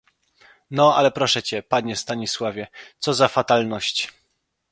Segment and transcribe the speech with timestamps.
[0.71, 2.67] "No, ale proszę cię, panie Stanisławie,
[2.99, 4.13] co za fatalność!..."